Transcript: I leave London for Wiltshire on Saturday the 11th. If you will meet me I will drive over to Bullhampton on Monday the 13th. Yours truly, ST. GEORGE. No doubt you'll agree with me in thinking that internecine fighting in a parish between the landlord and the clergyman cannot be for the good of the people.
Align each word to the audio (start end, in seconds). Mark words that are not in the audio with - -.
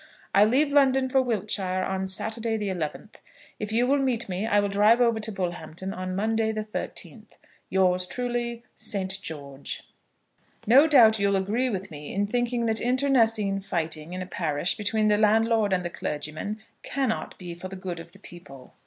I 0.33 0.45
leave 0.45 0.71
London 0.71 1.09
for 1.09 1.21
Wiltshire 1.21 1.83
on 1.83 2.07
Saturday 2.07 2.57
the 2.57 2.69
11th. 2.69 3.17
If 3.59 3.71
you 3.71 3.85
will 3.85 3.99
meet 3.99 4.27
me 4.27 4.47
I 4.47 4.59
will 4.59 4.67
drive 4.67 4.99
over 4.99 5.19
to 5.19 5.31
Bullhampton 5.31 5.93
on 5.93 6.15
Monday 6.15 6.51
the 6.51 6.63
13th. 6.63 7.33
Yours 7.69 8.07
truly, 8.07 8.63
ST. 8.73 9.19
GEORGE. 9.21 9.83
No 10.65 10.87
doubt 10.87 11.19
you'll 11.19 11.35
agree 11.35 11.69
with 11.69 11.91
me 11.91 12.15
in 12.15 12.25
thinking 12.25 12.65
that 12.65 12.81
internecine 12.81 13.59
fighting 13.61 14.13
in 14.13 14.23
a 14.23 14.25
parish 14.25 14.75
between 14.75 15.07
the 15.07 15.17
landlord 15.17 15.71
and 15.71 15.85
the 15.85 15.89
clergyman 15.91 16.57
cannot 16.81 17.37
be 17.37 17.53
for 17.53 17.67
the 17.67 17.75
good 17.75 17.99
of 17.99 18.11
the 18.11 18.17
people. 18.17 18.73